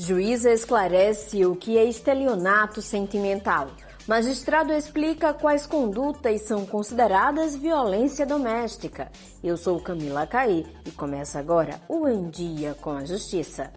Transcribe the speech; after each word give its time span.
Juíza 0.00 0.52
esclarece 0.52 1.44
o 1.44 1.56
que 1.56 1.76
é 1.76 1.84
estelionato 1.84 2.80
sentimental. 2.80 3.66
Magistrado 4.06 4.72
explica 4.72 5.34
quais 5.34 5.66
condutas 5.66 6.42
são 6.42 6.64
consideradas 6.64 7.56
violência 7.56 8.24
doméstica. 8.24 9.10
Eu 9.42 9.56
sou 9.56 9.82
Camila 9.82 10.24
Caí 10.24 10.64
e 10.86 10.92
começa 10.92 11.40
agora 11.40 11.80
o 11.88 12.06
Em 12.06 12.30
Dia 12.30 12.76
com 12.80 12.92
a 12.92 13.04
Justiça. 13.04 13.72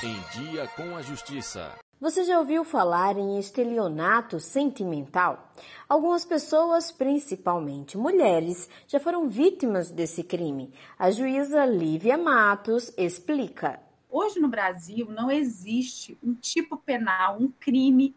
Em 0.00 0.40
Dia 0.40 0.68
com 0.76 0.94
a 0.94 1.02
Justiça. 1.02 1.72
Você 2.00 2.22
já 2.22 2.38
ouviu 2.38 2.62
falar 2.62 3.18
em 3.18 3.36
estelionato 3.36 4.38
sentimental? 4.38 5.50
Algumas 5.88 6.24
pessoas, 6.24 6.92
principalmente 6.92 7.98
mulheres, 7.98 8.68
já 8.86 9.00
foram 9.00 9.28
vítimas 9.28 9.90
desse 9.90 10.22
crime. 10.22 10.72
A 10.96 11.10
juíza 11.10 11.66
Lívia 11.66 12.16
Matos 12.16 12.92
explica. 12.96 13.89
Hoje 14.10 14.40
no 14.40 14.48
Brasil 14.48 15.08
não 15.10 15.30
existe 15.30 16.18
um 16.22 16.34
tipo 16.34 16.76
penal, 16.76 17.38
um 17.40 17.48
crime 17.48 18.14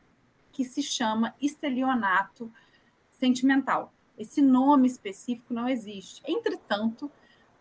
que 0.52 0.64
se 0.64 0.82
chama 0.82 1.36
estelionato 1.42 2.52
sentimental. 3.12 3.94
Esse 4.18 4.42
nome 4.42 4.88
específico 4.88 5.54
não 5.54 5.68
existe. 5.68 6.22
Entretanto, 6.28 7.12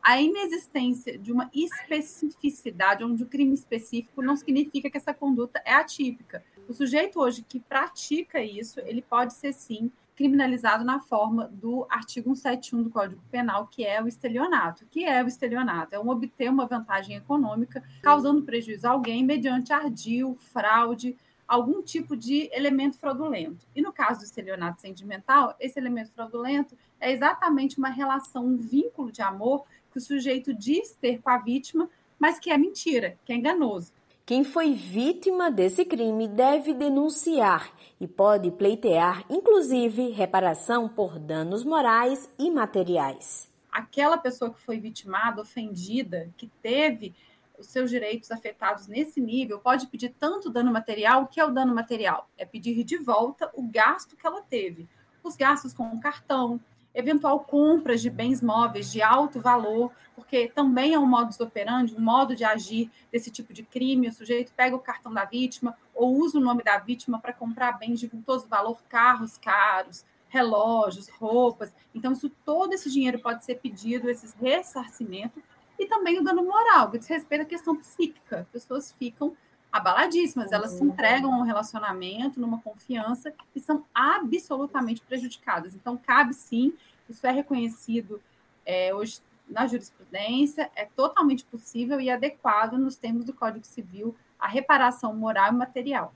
a 0.03 0.21
inexistência 0.21 1.17
de 1.17 1.33
uma 1.33 1.51
especificidade, 1.55 3.05
onde 3.05 3.23
o 3.23 3.29
crime 3.29 3.55
específico 3.55 4.21
não 4.21 4.37
significa 4.37 4.91
que 4.91 4.97
essa 4.97 5.15
conduta 5.15 5.63
é 5.65 5.75
atípica. 5.75 6.45
O 6.69 6.73
sujeito 6.73 7.21
hoje 7.21 7.43
que 7.43 7.61
pratica 7.61 8.43
isso, 8.43 8.81
ele 8.81 9.03
pode 9.03 9.35
ser 9.35 9.53
sim 9.53 9.93
criminalizado 10.15 10.85
na 10.85 11.01
forma 11.01 11.49
do 11.49 11.87
artigo 11.89 12.35
171 12.35 12.83
do 12.83 12.91
Código 12.91 13.23
Penal, 13.31 13.67
que 13.67 13.85
é 13.85 14.03
o 14.03 14.09
estelionato. 14.09 14.85
O 14.85 14.87
que 14.87 15.05
é 15.05 15.23
o 15.23 15.27
estelionato? 15.27 15.95
É 15.95 15.99
um 15.99 16.09
obter 16.09 16.51
uma 16.51 16.67
vantagem 16.67 17.17
econômica 17.17 17.83
causando 18.03 18.43
prejuízo 18.43 18.87
a 18.87 18.91
alguém 18.91 19.25
mediante 19.25 19.73
ardil, 19.73 20.37
fraude, 20.53 21.17
algum 21.47 21.83
tipo 21.83 22.17
de 22.17 22.49
elemento 22.53 22.99
fraudulento. 22.99 23.67
E 23.75 23.83
no 23.83 23.93
caso 23.93 24.21
do 24.21 24.25
estelionato 24.25 24.81
sentimental, 24.81 25.55
esse 25.61 25.79
elemento 25.79 26.11
fraudulento 26.13 26.77
é 27.01 27.11
exatamente 27.11 27.79
uma 27.79 27.91
relação, 27.91 28.47
um 28.47 28.57
vínculo 28.57 29.11
de 29.11 29.23
amor 29.23 29.65
que 29.91 29.99
o 29.99 30.01
sujeito 30.01 30.55
diz 30.55 30.97
ter 31.01 31.21
com 31.21 31.29
a 31.29 31.39
vítima, 31.39 31.89
mas 32.19 32.39
que 32.39 32.51
é 32.51 32.57
mentira, 32.57 33.19
que 33.25 33.33
é 33.33 33.37
enganoso. 33.37 33.93
Quem 34.25 34.45
foi 34.45 34.73
vítima 34.73 35.51
desse 35.51 35.85
crime 35.85 36.29
deve 36.29 36.73
denunciar 36.73 37.73
e 38.01 38.07
pode 38.07 38.53
pleitear, 38.53 39.25
inclusive, 39.29 40.11
reparação 40.11 40.89
por 40.89 41.19
danos 41.19 41.65
morais 41.65 42.31
e 42.39 42.49
materiais. 42.49 43.51
Aquela 43.71 44.17
pessoa 44.17 44.53
que 44.53 44.61
foi 44.61 44.79
vitimada, 44.79 45.43
ofendida, 45.43 46.31
que 46.37 46.47
teve 46.63 47.13
os 47.59 47.67
seus 47.67 47.91
direitos 47.91 48.31
afetados 48.31 48.87
nesse 48.87 49.21
nível, 49.21 49.59
pode 49.59 49.89
pedir 49.89 50.15
tanto 50.21 50.51
dano 50.51 50.73
material. 50.73 51.25
O 51.25 51.27
que 51.27 51.41
é 51.41 51.45
o 51.45 51.51
dano 51.51 51.75
material? 51.75 52.29
É 52.39 52.45
pedir 52.45 52.85
de 52.85 52.99
volta 52.99 53.51
o 53.55 53.63
gasto 53.63 54.15
que 54.15 54.25
ela 54.25 54.41
teve. 54.41 54.89
Os 55.25 55.35
gastos 55.35 55.73
com 55.73 55.89
o 55.89 56.01
cartão, 56.01 56.61
eventual 56.95 57.41
compras 57.41 58.01
de 58.01 58.11
bens 58.11 58.43
móveis 58.43 58.91
de 58.91 59.01
alto 59.03 59.41
valor, 59.41 59.93
porque 60.15 60.49
também 60.49 60.95
é 60.95 60.99
um 60.99 61.07
modus 61.07 61.41
operandi, 61.41 61.95
um 61.95 62.01
modo 62.01 62.37
de 62.37 62.45
agir 62.45 62.91
desse 63.11 63.31
tipo 63.31 63.53
de 63.53 63.63
crime. 63.63 64.09
O 64.09 64.13
sujeito 64.13 64.53
pega 64.55 64.77
o 64.77 64.81
cartão 64.81 65.13
da 65.13 65.25
vítima 65.25 65.77
ou 65.95 66.17
usa 66.17 66.39
o 66.39 66.41
nome 66.41 66.63
da 66.63 66.79
vítima 66.79 67.19
para 67.19 67.33
comprar 67.33 67.79
bens 67.79 67.99
de 67.99 68.07
vultoso 68.07 68.47
valor, 68.47 68.83
carros 68.89 69.39
caros, 69.39 70.05
relógios, 70.29 71.09
roupas. 71.11 71.75
Então, 71.95 72.13
isso, 72.13 72.31
todo 72.45 72.73
esse 72.73 72.91
dinheiro 72.91 73.19
pode 73.19 73.45
ser 73.45 73.57
pedido, 73.57 74.09
esses 74.09 74.33
ressarcimentos, 74.35 75.43
e 75.79 75.87
também 75.87 76.19
o 76.19 76.25
dano 76.25 76.45
moral, 76.45 76.91
que 76.91 76.99
diz 76.99 77.09
respeito 77.09 77.43
à 77.43 77.45
questão 77.45 77.77
psíquica. 77.77 78.41
As 78.41 78.49
pessoas 78.49 78.93
ficam 78.93 79.37
abaladíssimas, 79.73 80.53
elas 80.53 80.73
se 80.73 80.85
entregam 80.85 81.33
a 81.33 81.39
um 81.39 81.43
relacionamento, 81.43 82.39
numa 82.39 82.61
confiança, 82.61 83.33
e 83.57 83.61
são 83.61 83.85
absolutamente 83.95 85.01
prejudicadas. 85.01 85.75
Então, 85.75 85.97
cabe 85.97 86.35
sim, 86.35 86.75
isso 87.09 87.27
é 87.27 87.33
reconhecido 87.33 88.21
é, 88.67 88.95
hoje 88.95 89.21
na 89.49 89.67
jurisprudência, 89.67 90.71
é 90.77 90.87
totalmente 90.97 91.45
possível 91.45 92.01
e 92.01 92.11
adequado 92.11 92.75
nos 92.75 92.97
termos 92.97 93.25
do 93.25 93.33
Código 93.33 93.65
Civil 93.65 94.15
a 94.39 94.49
reparação 94.49 95.15
moral 95.15 95.53
e 95.53 95.57
material. 95.57 96.15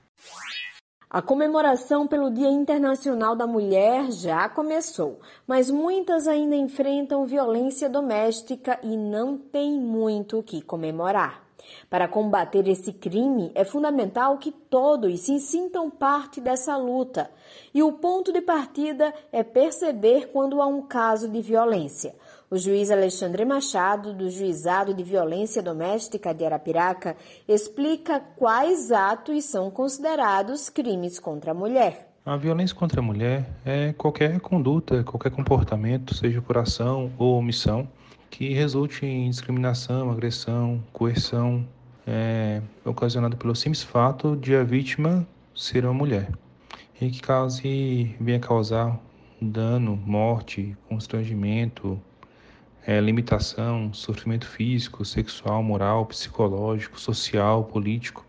A 1.09 1.21
comemoração 1.21 2.05
pelo 2.05 2.29
Dia 2.29 2.49
Internacional 2.49 3.33
da 3.33 3.47
Mulher 3.47 4.11
já 4.11 4.49
começou, 4.49 5.21
mas 5.47 5.71
muitas 5.71 6.27
ainda 6.27 6.55
enfrentam 6.55 7.25
violência 7.25 7.89
doméstica 7.89 8.77
e 8.83 8.97
não 8.97 9.37
tem 9.37 9.79
muito 9.79 10.39
o 10.39 10.43
que 10.43 10.61
comemorar. 10.61 11.46
Para 11.89 12.07
combater 12.07 12.67
esse 12.67 12.93
crime, 12.93 13.51
é 13.55 13.63
fundamental 13.63 14.37
que 14.37 14.51
todos 14.51 15.19
se 15.21 15.39
sintam 15.39 15.89
parte 15.89 16.41
dessa 16.41 16.75
luta. 16.77 17.29
E 17.73 17.81
o 17.81 17.93
ponto 17.93 18.31
de 18.31 18.41
partida 18.41 19.13
é 19.31 19.43
perceber 19.43 20.29
quando 20.33 20.61
há 20.61 20.67
um 20.67 20.81
caso 20.81 21.29
de 21.29 21.41
violência. 21.41 22.15
O 22.49 22.57
juiz 22.57 22.89
Alexandre 22.91 23.43
Machado, 23.43 24.13
do 24.13 24.29
Juizado 24.29 24.93
de 24.93 25.03
Violência 25.03 25.61
Doméstica 25.61 26.33
de 26.33 26.45
Arapiraca, 26.45 27.17
explica 27.47 28.21
quais 28.37 28.91
atos 28.91 29.43
são 29.43 29.69
considerados 29.69 30.69
crimes 30.69 31.19
contra 31.19 31.51
a 31.51 31.53
mulher. 31.53 32.07
A 32.25 32.35
violência 32.35 32.75
contra 32.75 32.99
a 32.99 33.03
mulher 33.03 33.49
é 33.65 33.93
qualquer 33.93 34.39
conduta, 34.41 35.03
qualquer 35.03 35.31
comportamento, 35.31 36.13
seja 36.13 36.41
por 36.41 36.57
ação 36.57 37.11
ou 37.17 37.37
omissão, 37.37 37.87
que 38.29 38.53
resulte 38.53 39.05
em 39.05 39.29
discriminação, 39.29 40.11
agressão, 40.11 40.83
coerção, 40.93 41.67
é, 42.05 42.61
ocasionado 42.85 43.35
pelo 43.35 43.55
simples 43.55 43.83
fato 43.83 44.35
de 44.35 44.55
a 44.55 44.63
vítima 44.63 45.27
ser 45.53 45.83
uma 45.83 45.93
mulher 45.93 46.31
e 47.01 47.09
que 47.09 47.21
cause, 47.21 48.15
venha 48.19 48.39
causar 48.39 48.99
dano, 49.41 49.95
morte, 49.95 50.75
constrangimento, 50.87 52.01
é, 52.85 52.99
limitação, 52.99 53.93
sofrimento 53.93 54.47
físico, 54.47 55.03
sexual, 55.03 55.61
moral, 55.61 56.05
psicológico, 56.05 56.99
social, 56.99 57.65
político 57.65 58.25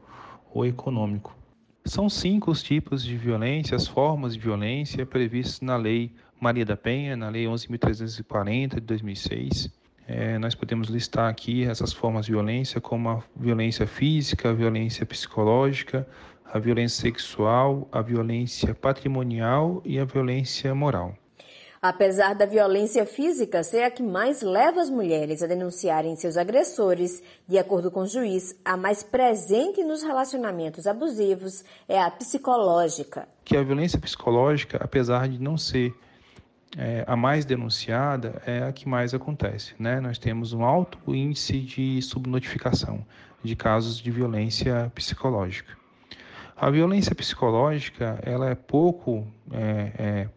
ou 0.53 0.67
econômico. 0.67 1.37
São 1.85 2.09
cinco 2.09 2.51
os 2.51 2.63
tipos 2.63 3.03
de 3.03 3.17
violência, 3.17 3.77
as 3.77 3.87
formas 3.87 4.35
de 4.35 4.41
violência 4.41 5.07
previstas 5.07 5.61
na 5.61 5.77
Lei 5.77 6.13
Maria 6.39 6.65
da 6.65 6.77
Penha, 6.77 7.17
na 7.17 7.31
Lei 7.31 7.47
11.340 7.47 8.75
de 8.75 8.81
2006, 8.81 9.71
é, 10.09 10.39
nós 10.39 10.55
podemos 10.55 10.89
listar 10.89 11.29
aqui 11.29 11.65
essas 11.65 11.93
formas 11.93 12.25
de 12.25 12.33
violência 12.33 12.81
como 12.81 13.11
a 13.11 13.23
violência 13.37 13.87
física, 13.87 14.49
a 14.49 14.53
violência 14.55 15.05
psicológica, 15.05 16.09
a 16.47 16.59
violência 16.59 17.03
sexual, 17.03 17.87
a 17.93 18.01
violência 18.01 18.75
patrimonial 18.75 19.83
e 19.85 19.99
a 19.99 20.07
violência 20.07 20.75
moral. 20.75 21.15
Apesar 21.81 22.35
da 22.35 22.47
violência 22.47 23.05
física 23.05 23.63
ser 23.63 23.83
a 23.83 23.91
que 23.91 24.03
mais 24.03 24.41
leva 24.41 24.81
as 24.81 24.89
mulheres 24.89 25.43
a 25.43 25.47
denunciarem 25.47 26.17
seus 26.17 26.39
agressores, 26.39 27.23
de 27.47 27.59
acordo 27.59 27.91
com 27.91 28.01
o 28.01 28.07
juiz, 28.07 28.59
a 28.65 28.79
mais 28.79 29.03
presente 29.03 29.85
nos 29.85 30.03
relacionamentos 30.03 30.87
abusivos 30.87 31.63
é 31.87 32.01
a 32.01 32.11
psicológica. 32.11 33.29
Que 33.45 33.59
a 33.59 33.63
violência 33.63 34.01
psicológica, 34.01 34.79
apesar 34.81 35.29
de 35.29 35.39
não 35.39 35.59
ser 35.59 35.95
é, 36.77 37.05
a 37.07 37.17
mais 37.17 37.45
denunciada 37.45 38.43
é 38.47 38.63
a 38.63 38.73
que 38.73 38.89
mais 38.89 39.15
acontece. 39.15 39.75
Né? 39.79 40.01
Nós 40.01 40.19
temos 40.19 40.53
um 40.53 40.65
alto 40.65 41.15
índice 41.15 41.61
de 41.61 42.03
subnotificação 42.03 43.05
de 43.43 43.55
casos 43.55 43.99
de 43.99 44.11
violência 44.11 44.91
psicológica. 44.95 45.77
A 46.57 46.71
violência 46.71 47.15
psicológica 47.15 48.19
ela 48.23 48.51
é 48.51 48.55
pouco 48.55 49.27
é, 49.53 50.29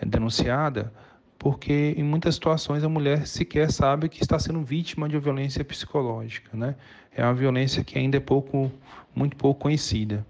é, 0.00 0.04
denunciada 0.04 0.92
porque 1.38 1.94
em 1.96 2.04
muitas 2.04 2.36
situações 2.36 2.84
a 2.84 2.88
mulher 2.88 3.26
sequer 3.26 3.70
sabe 3.70 4.08
que 4.08 4.22
está 4.22 4.38
sendo 4.38 4.62
vítima 4.62 5.08
de 5.08 5.18
violência 5.18 5.64
psicológica, 5.64 6.56
né? 6.56 6.76
É 7.14 7.24
uma 7.24 7.34
violência 7.34 7.82
que 7.82 7.98
ainda 7.98 8.16
é 8.16 8.20
pouco, 8.20 8.70
muito 9.12 9.36
pouco 9.36 9.60
conhecida. 9.60 10.24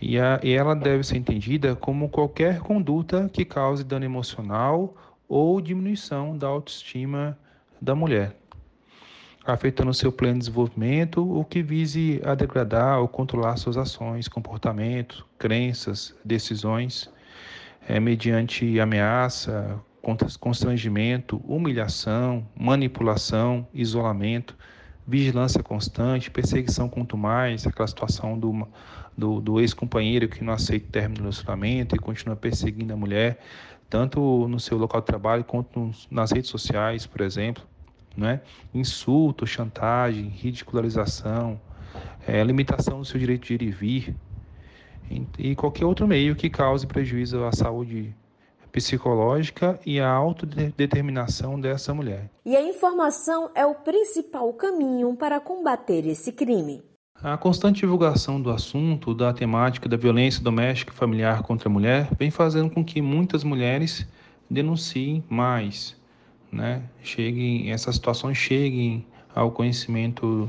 E, 0.00 0.18
a, 0.18 0.40
e 0.42 0.52
ela 0.52 0.74
deve 0.74 1.02
ser 1.02 1.16
entendida 1.16 1.74
como 1.74 2.08
qualquer 2.08 2.60
conduta 2.60 3.28
que 3.32 3.44
cause 3.44 3.82
dano 3.82 4.04
emocional 4.04 4.94
ou 5.28 5.60
diminuição 5.60 6.36
da 6.38 6.46
autoestima 6.46 7.36
da 7.80 7.94
mulher, 7.94 8.36
afetando 9.44 9.92
seu 9.92 10.12
pleno 10.12 10.38
desenvolvimento 10.38 11.26
ou 11.26 11.44
que 11.44 11.62
vise 11.62 12.20
a 12.24 12.34
degradar 12.34 13.00
ou 13.00 13.08
controlar 13.08 13.56
suas 13.56 13.76
ações, 13.76 14.28
comportamentos, 14.28 15.24
crenças, 15.38 16.14
decisões, 16.24 17.10
é, 17.86 17.98
mediante 17.98 18.78
ameaça, 18.78 19.80
constrangimento, 20.40 21.42
humilhação, 21.46 22.46
manipulação, 22.56 23.66
isolamento, 23.74 24.56
vigilância 25.08 25.62
constante, 25.62 26.30
perseguição 26.30 26.86
quanto 26.86 27.16
mais, 27.16 27.66
aquela 27.66 27.86
situação 27.88 28.38
do, 28.38 28.68
do, 29.16 29.40
do 29.40 29.58
ex-companheiro 29.58 30.28
que 30.28 30.44
não 30.44 30.52
aceita 30.52 30.86
o 30.86 30.90
término 30.90 31.14
do 31.14 31.22
relacionamento 31.22 31.96
e 31.96 31.98
continua 31.98 32.36
perseguindo 32.36 32.92
a 32.92 32.96
mulher, 32.96 33.40
tanto 33.88 34.46
no 34.46 34.60
seu 34.60 34.76
local 34.76 35.00
de 35.00 35.06
trabalho 35.06 35.42
quanto 35.44 35.90
nas 36.10 36.30
redes 36.30 36.50
sociais, 36.50 37.06
por 37.06 37.22
exemplo. 37.22 37.64
né? 38.14 38.42
Insulto, 38.74 39.46
chantagem, 39.46 40.28
ridicularização, 40.28 41.58
é, 42.26 42.44
limitação 42.44 42.98
do 42.98 43.04
seu 43.06 43.18
direito 43.18 43.46
de 43.46 43.54
ir 43.54 43.62
e 43.62 43.70
vir, 43.70 44.16
e 45.38 45.54
qualquer 45.54 45.86
outro 45.86 46.06
meio 46.06 46.36
que 46.36 46.50
cause 46.50 46.86
prejuízo 46.86 47.42
à 47.44 47.52
saúde 47.52 48.14
psicológica 48.70 49.78
e 49.84 50.00
à 50.00 50.08
autodeterminação 50.08 51.60
dessa 51.60 51.92
mulher. 51.92 52.30
E 52.44 52.56
a 52.56 52.62
informação 52.62 53.50
é 53.54 53.64
o 53.66 53.74
principal 53.74 54.52
caminho 54.52 55.14
para 55.16 55.40
combater 55.40 56.06
esse 56.06 56.32
crime. 56.32 56.82
A 57.20 57.36
constante 57.36 57.80
divulgação 57.80 58.40
do 58.40 58.50
assunto, 58.50 59.12
da 59.12 59.32
temática 59.32 59.88
da 59.88 59.96
violência 59.96 60.40
doméstica 60.42 60.92
e 60.92 60.96
familiar 60.96 61.42
contra 61.42 61.68
a 61.68 61.72
mulher, 61.72 62.08
vem 62.16 62.30
fazendo 62.30 62.70
com 62.70 62.84
que 62.84 63.02
muitas 63.02 63.42
mulheres 63.42 64.06
denunciem 64.48 65.24
mais, 65.28 65.96
né? 66.50 66.84
Cheguem, 67.02 67.72
essas 67.72 67.96
situações 67.96 68.36
cheguem 68.36 69.04
ao 69.34 69.50
conhecimento 69.50 70.48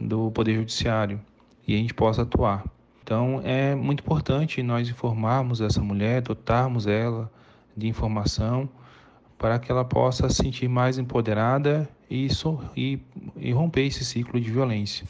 do 0.00 0.32
Poder 0.32 0.54
Judiciário 0.54 1.20
e 1.66 1.74
a 1.74 1.78
gente 1.78 1.94
possa 1.94 2.22
atuar. 2.22 2.64
Então 3.04 3.42
é 3.44 3.74
muito 3.74 4.02
importante 4.02 4.62
nós 4.62 4.88
informarmos 4.88 5.60
essa 5.60 5.82
mulher, 5.82 6.22
dotarmos 6.22 6.86
ela 6.86 7.30
de 7.76 7.86
informação 7.86 8.66
para 9.36 9.58
que 9.58 9.70
ela 9.70 9.84
possa 9.84 10.30
se 10.30 10.36
sentir 10.36 10.68
mais 10.68 10.96
empoderada 10.96 11.86
e, 12.10 12.28
e, 12.74 13.52
romper 13.52 13.86
esse 13.86 14.02
ciclo 14.06 14.40
de 14.40 14.50
violência. 14.50 15.06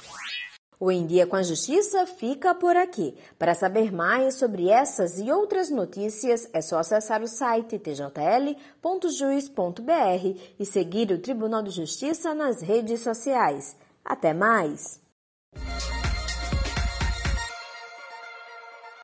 O 0.80 0.90
Em 0.90 1.06
Dia 1.06 1.24
com 1.24 1.36
a 1.36 1.42
Justiça 1.42 2.04
fica 2.04 2.52
por 2.52 2.76
aqui. 2.76 3.14
Para 3.38 3.54
saber 3.54 3.92
mais 3.92 4.34
sobre 4.34 4.68
essas 4.68 5.20
e 5.20 5.30
outras 5.30 5.70
notícias, 5.70 6.50
é 6.52 6.60
só 6.60 6.80
acessar 6.80 7.22
o 7.22 7.28
site 7.28 7.78
tjl.juiz.br 7.78 8.58
e 10.58 10.66
seguir 10.66 11.12
o 11.12 11.18
Tribunal 11.18 11.62
de 11.62 11.70
Justiça 11.70 12.34
nas 12.34 12.60
redes 12.60 13.02
sociais. 13.02 13.76
Até 14.04 14.34
mais! 14.34 15.00